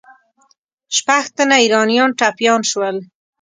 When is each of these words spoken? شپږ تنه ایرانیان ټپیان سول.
شپږ 0.97 1.23
تنه 1.35 1.55
ایرانیان 1.63 2.09
ټپیان 2.19 2.61
سول. 2.71 2.97